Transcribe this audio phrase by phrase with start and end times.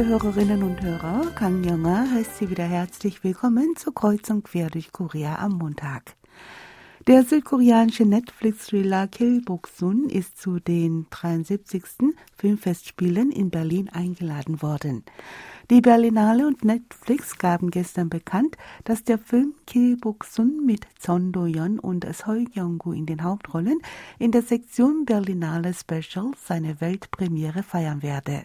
[0.00, 4.92] Liebe Hörerinnen und Hörer, Kang Yonger heißt Sie wieder herzlich willkommen zur Kreuzung quer durch
[4.92, 6.16] Korea am Montag.
[7.06, 11.82] Der südkoreanische Netflix-Thriller Kill Bok-sun ist zu den 73.
[12.34, 15.04] Filmfestspielen in Berlin eingeladen worden.
[15.68, 21.78] Die Berlinale und Netflix gaben gestern bekannt, dass der Film Kill Bok-sun mit Chon Do-yeon
[21.78, 23.82] und Seo Young-gu in den Hauptrollen
[24.18, 28.44] in der Sektion Berlinale Special seine Weltpremiere feiern werde.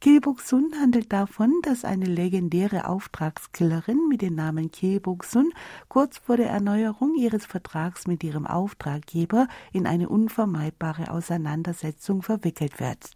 [0.00, 5.52] Kilbuk-sun handelt davon, dass eine legendäre Auftragskillerin mit dem Namen Kilbuk-sun
[5.88, 13.10] kurz vor der Erneuerung ihres Vertrags mit ihrem Auftraggeber in eine unvermeidbare Auseinandersetzung verwickelt wird.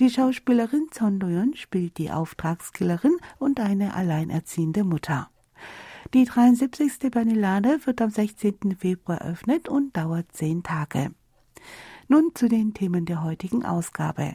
[0.00, 5.30] Die Schauspielerin Zondoyon spielt die Auftragskillerin und eine alleinerziehende Mutter.
[6.12, 7.10] Die 73.
[7.10, 8.76] Banilade wird am 16.
[8.76, 11.12] Februar eröffnet und dauert zehn Tage.
[12.08, 14.34] Nun zu den Themen der heutigen Ausgabe.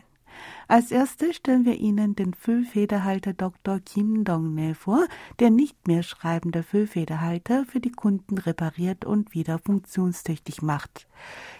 [0.67, 3.79] Als erstes stellen wir Ihnen den Füllfederhalter Dr.
[3.79, 5.05] Kim Dong-ne vor,
[5.39, 11.07] der nicht mehr schreibende Füllfederhalter für die Kunden repariert und wieder funktionstüchtig macht.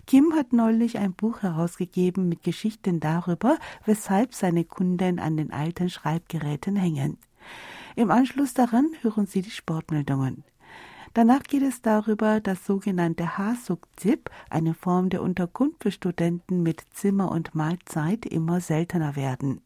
[0.08, 5.90] Kim hat neulich ein Buch herausgegeben mit Geschichten darüber, weshalb seine Kunden an den alten
[5.90, 7.18] Schreibgeräten hängen.
[7.96, 10.44] Im Anschluss daran hören Sie die Sportmeldungen.
[11.16, 17.32] Danach geht es darüber, dass sogenannte Hasuk-Zip, eine Form der Unterkunft für Studenten mit Zimmer
[17.32, 19.62] und Mahlzeit, immer seltener werden.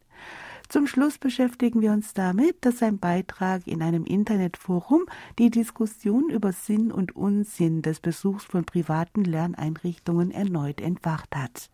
[0.67, 5.07] Zum Schluss beschäftigen wir uns damit, dass ein Beitrag in einem Internetforum
[5.39, 11.71] die Diskussion über Sinn und Unsinn des Besuchs von privaten Lerneinrichtungen erneut entfacht hat.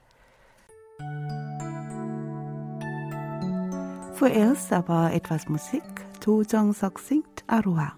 [4.14, 5.84] Vorerst aber etwas Musik.
[6.24, 7.98] Do Jong-sok singt Aruha.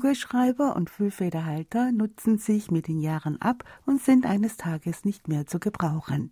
[0.00, 5.46] Kugelschreiber und Füllfederhalter nutzen sich mit den Jahren ab und sind eines Tages nicht mehr
[5.46, 6.30] zu gebrauchen.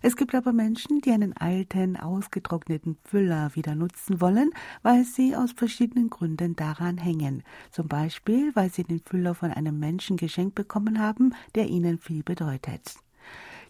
[0.00, 5.52] Es gibt aber Menschen, die einen alten, ausgetrockneten Füller wieder nutzen wollen, weil sie aus
[5.52, 7.42] verschiedenen Gründen daran hängen.
[7.70, 12.22] Zum Beispiel, weil sie den Füller von einem Menschen geschenkt bekommen haben, der ihnen viel
[12.22, 12.94] bedeutet.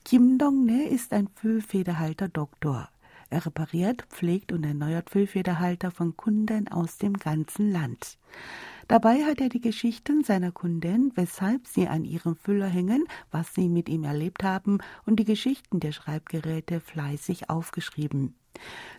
[0.04, 2.88] Kim Dong-ne ist ein Füllfederhalter-Doktor.
[3.30, 8.16] Er repariert, pflegt und erneuert Füllfederhalter von Kunden aus dem ganzen Land.
[8.88, 13.68] Dabei hat er die Geschichten seiner Kunden, weshalb sie an ihrem Füller hängen, was sie
[13.68, 18.34] mit ihm erlebt haben und die Geschichten der Schreibgeräte fleißig aufgeschrieben.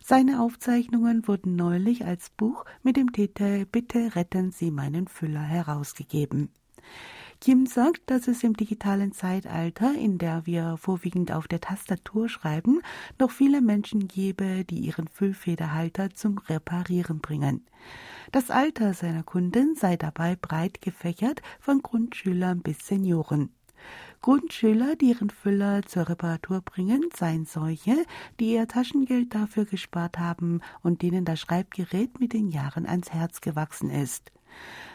[0.03, 6.49] Seine Aufzeichnungen wurden neulich als Buch mit dem Titel Bitte retten Sie meinen Füller herausgegeben.
[7.45, 12.81] Kim sagt, dass es im digitalen Zeitalter, in der wir vorwiegend auf der Tastatur schreiben,
[13.19, 17.63] noch viele Menschen gebe, die ihren Füllfederhalter zum Reparieren bringen.
[18.31, 23.51] Das Alter seiner Kunden sei dabei breit gefächert von Grundschülern bis Senioren.
[24.23, 28.07] Grundschüler, die ihren Füller zur Reparatur bringen, seien solche,
[28.39, 33.39] die ihr Taschengeld dafür gespart haben und denen das Schreibgerät mit den Jahren ans Herz
[33.39, 34.31] gewachsen ist.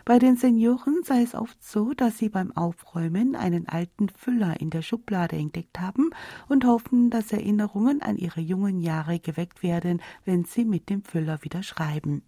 [0.05, 4.71] Bei den Senioren sei es oft so, dass sie beim Aufräumen einen alten Füller in
[4.71, 6.11] der Schublade entdeckt haben
[6.49, 11.43] und hoffen, dass Erinnerungen an ihre jungen Jahre geweckt werden, wenn sie mit dem Füller
[11.45, 12.23] wieder schreiben.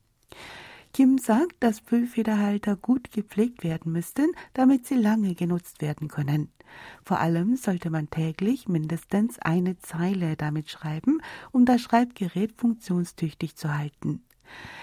[0.92, 6.52] Kim sagt, dass Füllfederhalter gut gepflegt werden müssten, damit sie lange genutzt werden können.
[7.02, 13.74] Vor allem sollte man täglich mindestens eine Zeile damit schreiben, um das Schreibgerät funktionstüchtig zu
[13.74, 14.22] halten.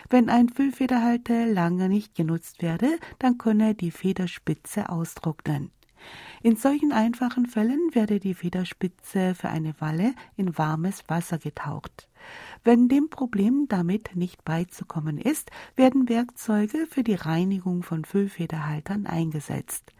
[0.09, 5.71] Wenn ein Füllfederhalter lange nicht genutzt werde, dann könne die Federspitze austrocknen.
[6.41, 12.07] In solchen einfachen Fällen werde die Federspitze für eine Weile in warmes Wasser getaucht.
[12.63, 19.93] Wenn dem Problem damit nicht beizukommen ist, werden Werkzeuge für die Reinigung von Füllfederhaltern eingesetzt.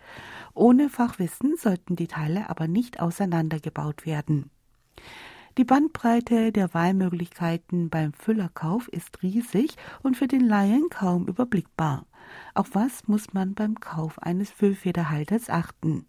[0.53, 4.49] Ohne Fachwissen sollten die Teile aber nicht auseinandergebaut werden.
[5.59, 12.05] Die Bandbreite der Wahlmöglichkeiten beim Füllerkauf ist riesig und für den Laien kaum überblickbar.
[12.53, 16.05] Auf was muss man beim Kauf eines Füllfederhalters achten?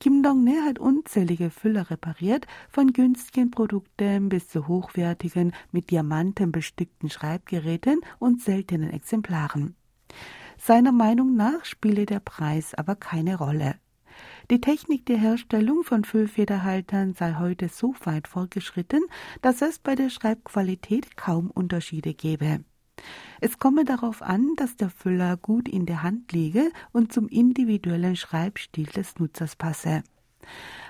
[0.00, 7.10] Kim Dong-ne hat unzählige Füller repariert, von günstigen Produkten bis zu hochwertigen, mit Diamanten bestückten
[7.10, 9.76] Schreibgeräten und seltenen Exemplaren.
[10.58, 13.76] Seiner Meinung nach spiele der Preis aber keine Rolle.
[14.50, 19.02] Die Technik der Herstellung von Füllfederhaltern sei heute so weit fortgeschritten,
[19.40, 22.62] dass es bei der Schreibqualität kaum Unterschiede gäbe.
[23.40, 28.16] Es komme darauf an, dass der Füller gut in der Hand liege und zum individuellen
[28.16, 30.02] Schreibstil des Nutzers passe.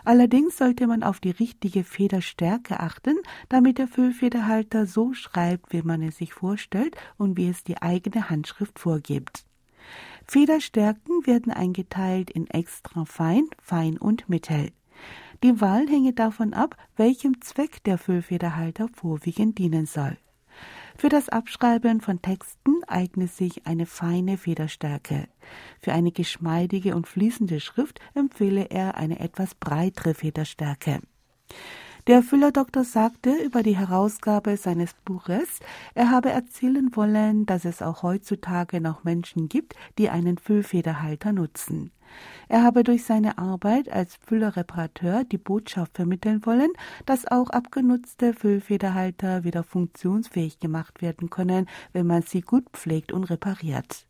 [0.04, 3.16] Allerdings sollte man auf die richtige Federstärke achten,
[3.48, 8.28] damit der Füllfederhalter so schreibt, wie man es sich vorstellt und wie es die eigene
[8.30, 9.46] Handschrift vorgibt.
[10.26, 14.70] Federstärken werden eingeteilt in extra fein, fein und mittel.
[15.42, 20.16] Die Wahl hänge davon ab, welchem Zweck der Füllfederhalter vorwiegend dienen soll.
[20.96, 25.28] Für das Abschreiben von Texten eignet sich eine feine Federstärke.
[25.80, 31.00] Für eine geschmeidige und fließende Schrift empfehle er eine etwas breitere Federstärke.
[32.06, 35.60] Der Füllerdoktor sagte über die Herausgabe seines Buches,
[35.94, 41.92] er habe erzählen wollen, dass es auch heutzutage noch Menschen gibt, die einen Füllfederhalter nutzen.
[42.46, 46.70] Er habe durch seine Arbeit als Füllerreparateur die Botschaft vermitteln wollen,
[47.06, 53.24] dass auch abgenutzte Füllfederhalter wieder funktionsfähig gemacht werden können, wenn man sie gut pflegt und
[53.24, 54.06] repariert.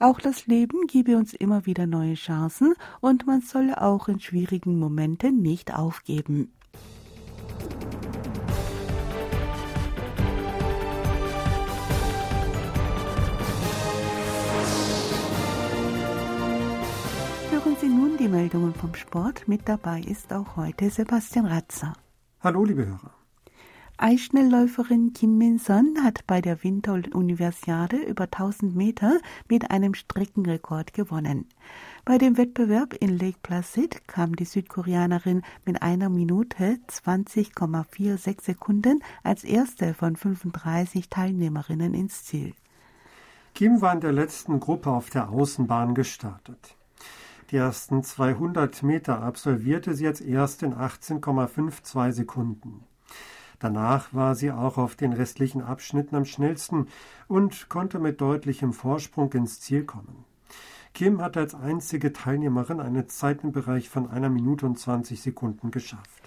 [0.00, 4.80] Auch das Leben gebe uns immer wieder neue Chancen und man solle auch in schwierigen
[4.80, 6.52] Momenten nicht aufgeben.
[17.50, 19.46] Hören Sie nun die Meldungen vom Sport.
[19.46, 21.92] Mit dabei ist auch heute Sebastian Ratzer.
[22.40, 23.12] Hallo, liebe Hörer.
[24.02, 29.20] Eisschnellläuferin Kim Min-son hat bei der Winteruniversiade über 1000 Meter
[29.50, 31.50] mit einem Streckenrekord gewonnen.
[32.04, 39.44] Bei dem Wettbewerb in Lake Placid kam die Südkoreanerin mit einer Minute 20,46 Sekunden als
[39.44, 42.54] erste von 35 Teilnehmerinnen ins Ziel.
[43.54, 46.74] Kim war in der letzten Gruppe auf der Außenbahn gestartet.
[47.50, 52.84] Die ersten 200 Meter absolvierte sie jetzt erst in 18,52 Sekunden.
[53.58, 56.86] Danach war sie auch auf den restlichen Abschnitten am schnellsten
[57.28, 60.24] und konnte mit deutlichem Vorsprung ins Ziel kommen.
[60.94, 65.70] Kim hat als einzige Teilnehmerin eine Zeit im Bereich von einer Minute und 20 Sekunden
[65.70, 66.20] geschafft.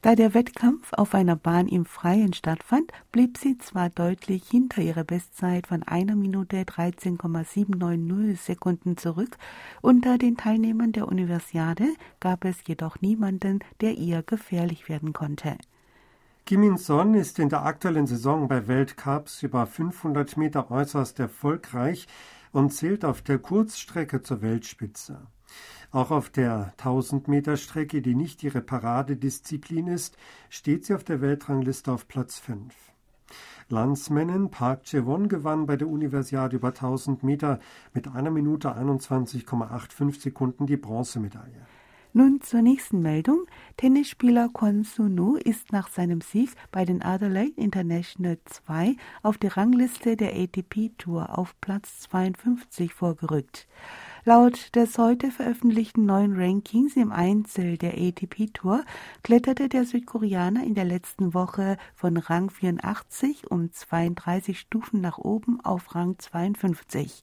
[0.00, 5.02] Da der Wettkampf auf einer Bahn im Freien stattfand, blieb sie zwar deutlich hinter ihrer
[5.02, 9.36] Bestzeit von einer Minute 13,790 Sekunden zurück,
[9.82, 11.88] unter den Teilnehmern der Universiade
[12.20, 15.56] gab es jedoch niemanden, der ihr gefährlich werden konnte.
[16.46, 22.06] Kim In-son ist in der aktuellen Saison bei Weltcups über 500 Meter äußerst erfolgreich
[22.52, 25.26] und zählt auf der Kurzstrecke zur Weltspitze.
[25.90, 30.16] Auch auf der 1000 Meter Strecke, die nicht ihre Paradedisziplin ist,
[30.50, 32.74] steht sie auf der Weltrangliste auf Platz 5.
[33.70, 37.58] Landsmännin Park Chewon gewann bei der Universiade über 1000 Meter
[37.92, 41.66] mit einer Minute 21,85 Sekunden die Bronzemedaille.
[42.14, 43.44] Nun zur nächsten Meldung.
[43.76, 50.16] Tennisspieler Kwon Sunu ist nach seinem Sieg bei den Adelaide International 2 auf der Rangliste
[50.16, 53.68] der ATP Tour auf Platz 52 vorgerückt.
[54.24, 58.84] Laut des heute veröffentlichten neuen Rankings im Einzel der ATP Tour
[59.22, 65.60] kletterte der Südkoreaner in der letzten Woche von Rang 84 um 32 Stufen nach oben
[65.60, 67.22] auf Rang 52.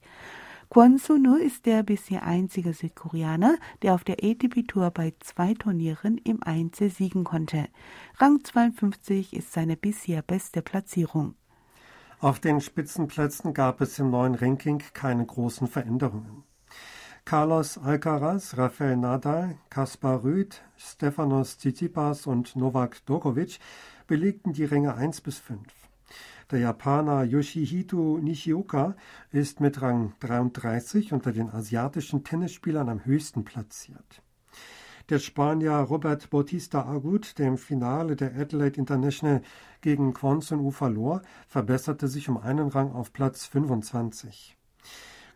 [0.68, 6.18] Kwon Sunu ist der bisher einzige Südkoreaner, der auf der ATP Tour bei zwei Turnieren
[6.18, 7.68] im Einzel siegen konnte.
[8.18, 11.34] Rang 52 ist seine bisher beste Platzierung.
[12.18, 16.42] Auf den Spitzenplätzen gab es im neuen Ranking keine großen Veränderungen.
[17.24, 23.58] Carlos Alcaraz, Rafael Nadal, Kaspar Rüth, Stefanos Tsitsipas und Novak Djokovic
[24.06, 25.60] belegten die Ränge 1 bis 5.
[26.50, 28.94] Der Japaner Yoshihito Nishioka
[29.32, 34.22] ist mit Rang 33 unter den asiatischen Tennisspielern am höchsten platziert.
[35.08, 39.40] Der Spanier Robert Bautista Agut, der im Finale der Adelaide International
[39.80, 44.56] gegen Kwon Sun verlor, verbesserte sich um einen Rang auf Platz 25.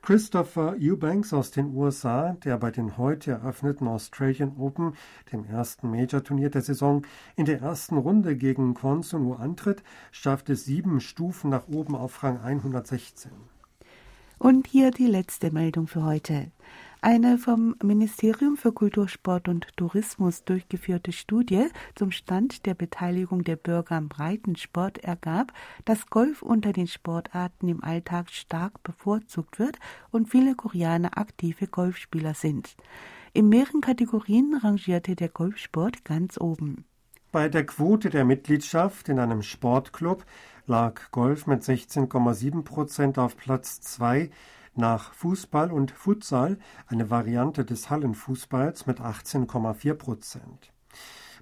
[0.03, 4.95] Christopher Eubanks aus den USA, der bei den heute eröffneten Australian Open,
[5.31, 9.05] dem ersten Major-Turnier der Saison, in der ersten Runde gegen Kwon
[9.39, 13.31] antritt, schafft es sieben Stufen nach oben auf Rang 116.
[14.39, 16.51] Und hier die letzte Meldung für heute.
[17.03, 23.57] Eine vom Ministerium für Kultur, Sport und Tourismus durchgeführte Studie zum Stand der Beteiligung der
[23.57, 25.55] Bürger am Breitensport ergab,
[25.87, 29.79] dass Golf unter den Sportarten im Alltag stark bevorzugt wird
[30.11, 32.77] und viele Koreaner aktive Golfspieler sind.
[33.33, 36.85] In mehreren Kategorien rangierte der Golfsport ganz oben.
[37.33, 40.27] Bei der Quote der Mitgliedschaft in einem Sportclub
[40.67, 44.31] lag Golf mit 16,7 Prozent auf Platz 2,
[44.75, 50.73] nach Fußball und Futsal eine Variante des Hallenfußballs mit 18,4 Prozent.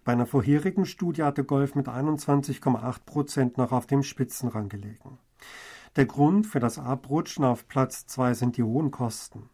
[0.04, 5.18] Bei einer vorherigen Studie hatte Golf mit 21,8 Prozent noch auf dem Spitzenrang gelegen.
[5.96, 9.50] Der Grund für das Abrutschen auf Platz zwei sind die hohen Kosten.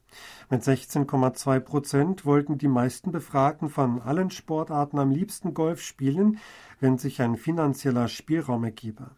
[0.51, 6.39] Mit 16,2 Prozent wollten die meisten Befragten von allen Sportarten am liebsten Golf spielen,
[6.81, 9.11] wenn sich ein finanzieller Spielraum ergebe.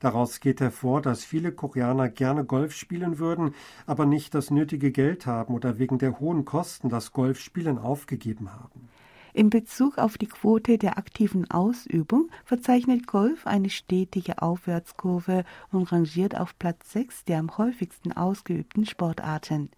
[0.00, 3.54] Daraus geht hervor, dass viele Koreaner gerne Golf spielen würden,
[3.86, 8.88] aber nicht das nötige Geld haben oder wegen der hohen Kosten das Golfspielen aufgegeben haben.
[9.36, 16.38] In Bezug auf die Quote der aktiven Ausübung verzeichnet Golf eine stetige Aufwärtskurve und rangiert
[16.38, 19.70] auf Platz 6 der am häufigsten ausgeübten Sportarten.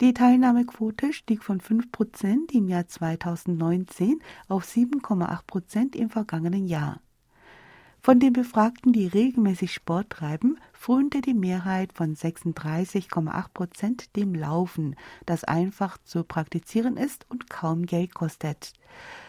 [0.00, 7.00] Die Teilnahmequote stieg von 5 Prozent im Jahr 2019 auf 7,8 Prozent im vergangenen Jahr.
[8.00, 14.96] Von den Befragten, die regelmäßig Sport treiben, frönte die Mehrheit von 36,8 Prozent dem Laufen,
[15.26, 18.72] das einfach zu praktizieren ist und kaum Geld kostet.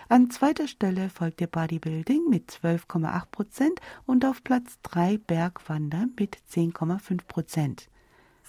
[0.08, 7.26] An zweiter Stelle folgte Bodybuilding mit 12,8 Prozent und auf Platz 3 Bergwandern mit 10,5
[7.28, 7.90] Prozent.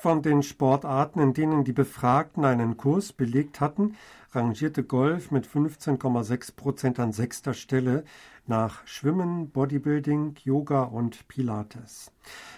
[0.00, 3.96] Von den Sportarten, in denen die Befragten einen Kurs belegt hatten,
[4.32, 8.04] rangierte Golf mit 15,6 Prozent an sechster Stelle
[8.46, 12.12] nach Schwimmen, Bodybuilding, Yoga und Pilates.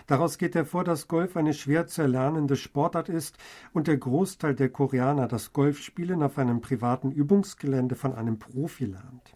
[0.06, 3.38] Daraus geht hervor, dass Golf eine schwer zu erlernende Sportart ist
[3.72, 9.31] und der Großteil der Koreaner das Golfspielen auf einem privaten Übungsgelände von einem Profi lernt.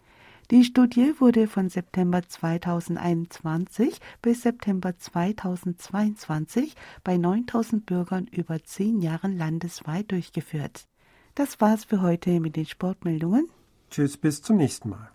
[0.49, 6.73] Die Studie wurde von September 2021 bis September 2022
[7.03, 10.87] bei 9000 Bürgern über zehn Jahren landesweit durchgeführt.
[11.35, 13.49] Das war's für heute mit den Sportmeldungen.
[13.91, 15.11] Tschüss, bis zum nächsten Mal.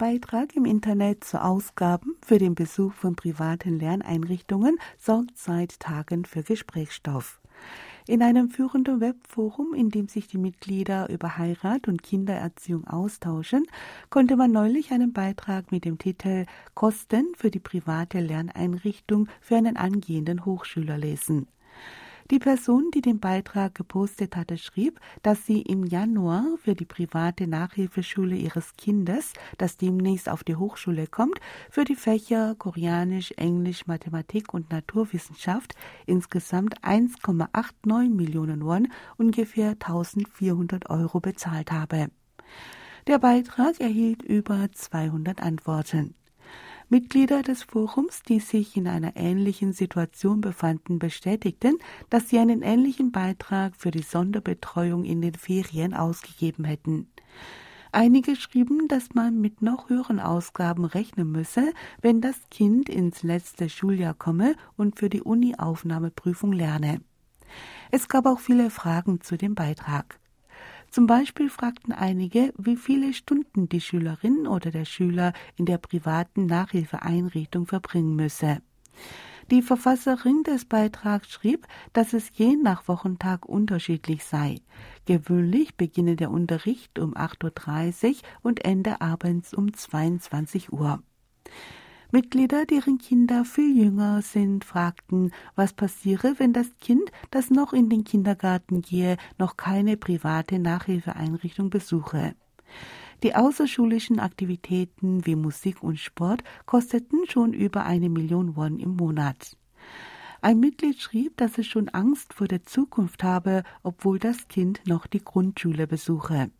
[0.00, 6.42] Beitrag im Internet zu Ausgaben für den Besuch von privaten Lerneinrichtungen sorgt seit Tagen für
[6.42, 7.38] Gesprächsstoff.
[8.08, 13.66] In einem führenden Webforum, in dem sich die Mitglieder über Heirat und Kindererziehung austauschen,
[14.08, 19.76] konnte man neulich einen Beitrag mit dem Titel Kosten für die private Lerneinrichtung für einen
[19.76, 21.46] angehenden Hochschüler lesen.
[22.30, 27.48] Die Person, die den Beitrag gepostet hatte, schrieb, dass sie im Januar für die private
[27.48, 34.54] Nachhilfeschule ihres Kindes, das demnächst auf die Hochschule kommt, für die Fächer Koreanisch, Englisch, Mathematik
[34.54, 35.74] und Naturwissenschaft
[36.06, 42.10] insgesamt 1,89 Millionen Won, ungefähr 1400 Euro bezahlt habe.
[43.08, 46.14] Der Beitrag erhielt über 200 Antworten.
[46.92, 51.78] Mitglieder des Forums, die sich in einer ähnlichen Situation befanden, bestätigten,
[52.10, 57.08] dass sie einen ähnlichen Beitrag für die Sonderbetreuung in den Ferien ausgegeben hätten.
[57.92, 63.68] Einige schrieben, dass man mit noch höheren Ausgaben rechnen müsse, wenn das Kind ins letzte
[63.68, 67.00] Schuljahr komme und für die Uni-Aufnahmeprüfung lerne.
[67.92, 70.18] Es gab auch viele Fragen zu dem Beitrag.
[70.90, 76.46] Zum Beispiel fragten einige, wie viele Stunden die Schülerin oder der Schüler in der privaten
[76.46, 78.60] Nachhilfeeinrichtung verbringen müsse.
[79.52, 84.60] Die Verfasserin des Beitrags schrieb, dass es je nach Wochentag unterschiedlich sei.
[85.06, 91.02] Gewöhnlich beginne der Unterricht um 8.30 Uhr und ende abends um 22 Uhr.
[92.12, 97.88] Mitglieder, deren Kinder viel jünger sind, fragten, was passiere, wenn das Kind, das noch in
[97.88, 102.34] den Kindergarten gehe, noch keine private Nachhilfeeinrichtung besuche.
[103.22, 109.56] Die außerschulischen Aktivitäten wie Musik und Sport kosteten schon über eine Million Won im Monat.
[110.42, 115.06] Ein Mitglied schrieb, dass es schon Angst vor der Zukunft habe, obwohl das Kind noch
[115.06, 116.50] die Grundschule besuche.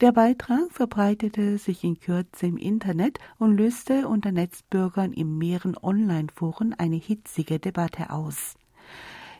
[0.00, 6.74] Der Beitrag verbreitete sich in Kürze im Internet und löste unter Netzbürgern in mehreren Online-Foren
[6.76, 8.54] eine hitzige Debatte aus.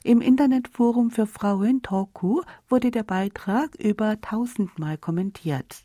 [0.04, 5.82] Im Internetforum für Frauen Toku wurde der Beitrag über tausendmal kommentiert.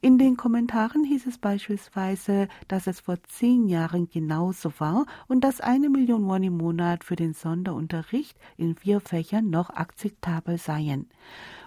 [0.00, 5.60] In den Kommentaren hieß es beispielsweise, dass es vor zehn Jahren genauso war und dass
[5.60, 11.08] eine Million Won im Monat für den Sonderunterricht in vier Fächern noch akzeptabel seien.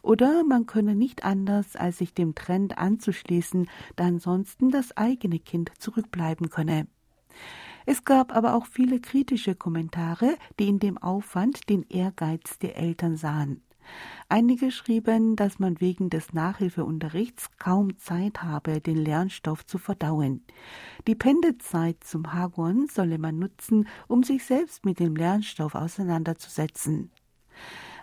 [0.01, 5.69] Oder man könne nicht anders, als sich dem Trend anzuschließen, da ansonsten das eigene Kind
[5.77, 6.87] zurückbleiben könne.
[7.85, 13.17] Es gab aber auch viele kritische Kommentare, die in dem Aufwand den Ehrgeiz der Eltern
[13.17, 13.61] sahen.
[14.29, 20.45] Einige schrieben, dass man wegen des Nachhilfeunterrichts kaum Zeit habe, den Lernstoff zu verdauen.
[21.07, 27.11] Die Pendezeit zum Hagwon solle man nutzen, um sich selbst mit dem Lernstoff auseinanderzusetzen.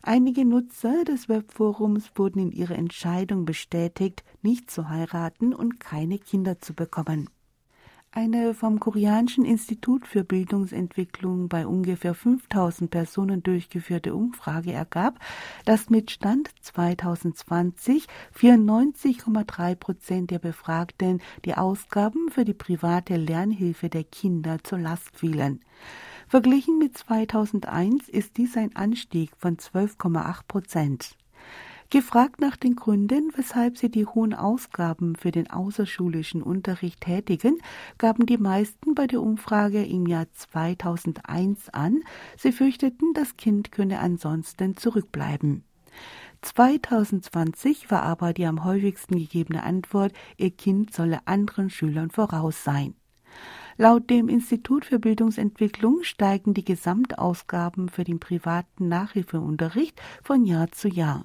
[0.02, 6.60] Einige Nutzer des Webforums wurden in ihrer Entscheidung bestätigt, nicht zu heiraten und keine Kinder
[6.60, 7.28] zu bekommen.
[8.10, 15.18] Eine vom Koreanischen Institut für Bildungsentwicklung bei ungefähr 5000 Personen durchgeführte Umfrage ergab,
[15.66, 24.04] dass mit Stand 2020 94,3 Prozent der Befragten die Ausgaben für die private Lernhilfe der
[24.04, 25.60] Kinder zur Last fielen.
[26.28, 31.16] Verglichen mit 2001 ist dies ein Anstieg von 12,8 Prozent.
[31.90, 37.56] Gefragt nach den Gründen, weshalb sie die hohen Ausgaben für den außerschulischen Unterricht tätigen,
[37.96, 42.02] gaben die meisten bei der Umfrage im Jahr 2001 an,
[42.36, 45.64] sie fürchteten, das Kind könne ansonsten zurückbleiben.
[46.42, 52.96] 2020 war aber die am häufigsten gegebene Antwort, ihr Kind solle anderen Schülern voraus sein.
[53.78, 60.88] Laut dem Institut für Bildungsentwicklung steigen die Gesamtausgaben für den privaten Nachhilfeunterricht von Jahr zu
[60.88, 61.24] Jahr.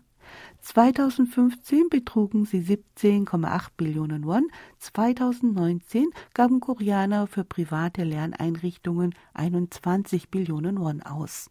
[0.61, 4.47] 2015 betrugen sie 17,8 Billionen Won,
[4.79, 11.49] 2019 gaben Koreaner für private Lerneinrichtungen 21 Billionen Won aus.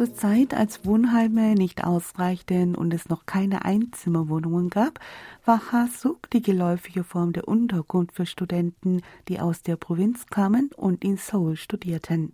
[0.00, 4.98] Zur Zeit, als Wohnheime nicht ausreichten und es noch keine Einzimmerwohnungen gab,
[5.44, 11.04] war Hasuk die geläufige Form der Unterkunft für Studenten, die aus der Provinz kamen und
[11.04, 12.32] in Seoul studierten.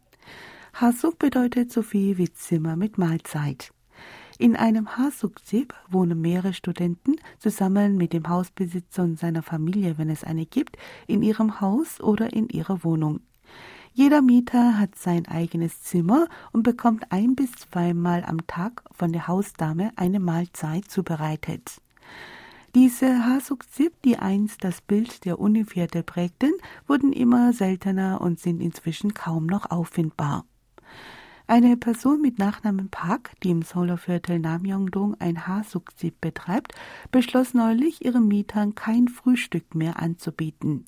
[0.74, 3.72] Hasuk bedeutet so viel wie Zimmer mit Mahlzeit.
[4.38, 10.22] In einem Hasuk-Zip wohnen mehrere Studenten zusammen mit dem Hausbesitzer und seiner Familie, wenn es
[10.22, 10.76] eine gibt,
[11.08, 13.22] in ihrem Haus oder in ihrer Wohnung.
[13.98, 19.26] Jeder Mieter hat sein eigenes Zimmer und bekommt ein bis zweimal am Tag von der
[19.26, 21.80] Hausdame eine Mahlzeit zubereitet.
[22.74, 26.52] Diese Hasuksip, die einst das Bild der Univiertel prägten,
[26.86, 30.44] wurden immer seltener und sind inzwischen kaum noch auffindbar.
[31.48, 36.74] Eine Person mit Nachnamen Park, die im Solarviertel Namyongdong ein Hasuksip betreibt,
[37.12, 40.86] beschloss neulich, ihren Mietern kein Frühstück mehr anzubieten.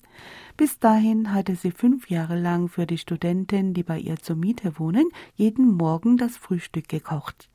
[0.57, 4.77] Bis dahin hatte sie fünf Jahre lang für die Studenten, die bei ihr zur Miete
[4.77, 7.49] wohnen, jeden Morgen das Frühstück gekocht.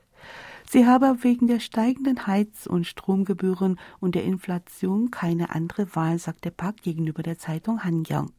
[0.70, 6.50] Sie habe wegen der steigenden Heiz- und Stromgebühren und der Inflation keine andere Wahl, sagte
[6.50, 8.32] Park gegenüber der Zeitung Hanyang.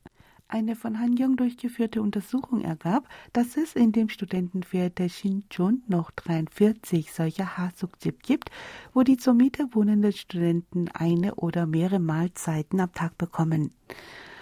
[0.48, 7.58] Eine von Hanyang durchgeführte Untersuchung ergab, dass es in dem Studentenviertel Shinchon noch 43 solcher
[7.58, 8.52] Hasukjip gibt,
[8.94, 13.72] wo die zur Miete wohnenden Studenten eine oder mehrere Mahlzeiten am Tag bekommen.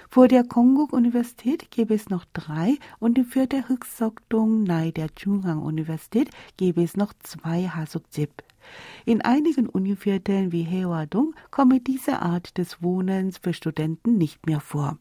[0.09, 6.83] Vor der Kongo-Universität gäbe es noch drei und im vierten Höchstokdong nahe der Chungang-Universität gäbe
[6.83, 8.43] es noch zwei Hasukjip.
[9.05, 14.99] In einigen Univierteln wie Hewadong komme diese Art des Wohnens für Studenten nicht mehr vor.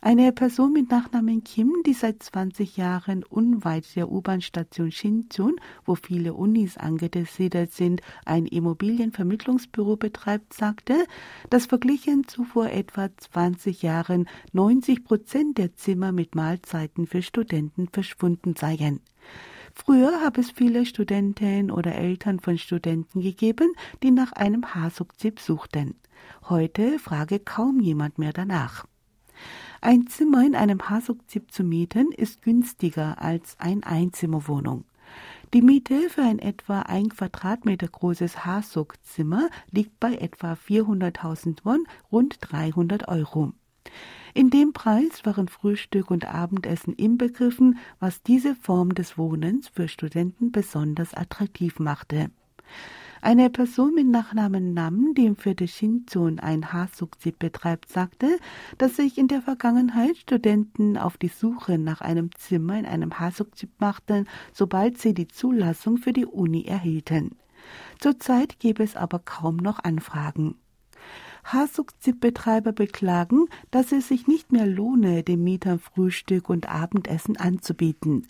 [0.00, 6.34] Eine Person mit Nachnamen Kim, die seit 20 Jahren unweit der U-Bahn-Station Shinchon, wo viele
[6.34, 11.04] Unis angesiedelt sind, ein Immobilienvermittlungsbüro betreibt, sagte,
[11.50, 17.88] dass verglichen zu vor etwa 20 Jahren 90 Prozent der Zimmer mit Mahlzeiten für Studenten
[17.88, 19.00] verschwunden seien.
[19.74, 23.72] Früher habe es viele Studenten oder Eltern von Studenten gegeben,
[24.04, 25.96] die nach einem Hasukzip suchten.
[26.48, 28.86] Heute frage kaum jemand mehr danach.
[29.80, 34.84] Ein Zimmer in einem Hasuk-Zip zu mieten ist günstiger als eine Einzimmerwohnung.
[35.54, 42.36] Die Miete für ein etwa ein Quadratmeter großes Hasuk-Zimmer liegt bei etwa 400.000 Won, rund
[42.40, 43.52] 300 Euro.
[44.34, 50.52] In dem Preis waren Frühstück und Abendessen inbegriffen, was diese Form des Wohnens für Studenten
[50.52, 52.30] besonders attraktiv machte.
[53.20, 58.38] Eine Person mit Nachnamen Nam, die im Viertel Shinchon ein Hasukzip betreibt, sagte,
[58.78, 63.70] dass sich in der Vergangenheit Studenten auf die Suche nach einem Zimmer in einem Hasukzip
[63.80, 67.36] machten, sobald sie die Zulassung für die Uni erhielten.
[67.98, 70.54] Zurzeit gäbe es aber kaum noch Anfragen.
[71.52, 78.26] Hasuk-Zip-Betreiber beklagen, dass es sich nicht mehr lohne, den Mietern Frühstück und Abendessen anzubieten.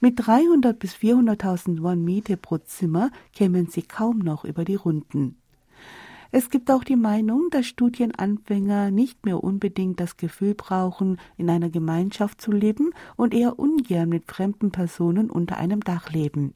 [0.00, 5.36] Mit 300 bis 400.000 Won Miete pro Zimmer kämen sie kaum noch über die Runden.
[6.36, 11.70] Es gibt auch die Meinung, dass Studienanfänger nicht mehr unbedingt das Gefühl brauchen, in einer
[11.70, 16.54] Gemeinschaft zu leben und eher ungern mit fremden Personen unter einem Dach leben.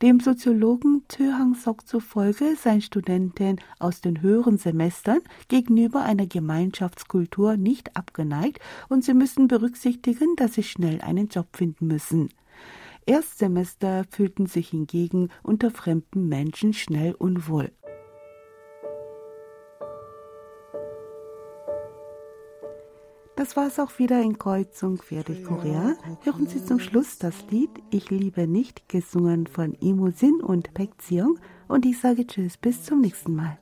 [0.00, 7.96] Dem Soziologen Tö Hang-sok zufolge seien Studenten aus den höheren Semestern gegenüber einer Gemeinschaftskultur nicht
[7.96, 12.28] abgeneigt und sie müssen berücksichtigen, dass sie schnell einen Job finden müssen.
[13.06, 17.72] Erstsemester fühlten sich hingegen unter fremden Menschen schnell unwohl.
[23.37, 25.95] Das war es auch wieder in Kreuzung quer durch Korea.
[26.21, 31.01] Hören Sie zum Schluss das Lied Ich liebe nicht, gesungen von Imo Sin und Pek
[31.01, 31.39] Ziong.
[31.67, 33.57] Und ich sage Tschüss, bis zum nächsten Mal.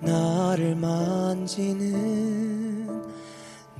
[0.00, 2.67] 나를 만지는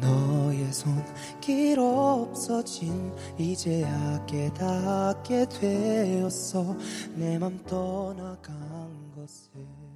[0.02, 6.76] 너의 손길 없어진 이제야 깨닫게 되었어.
[7.16, 9.89] 내 맘 떠나간 것을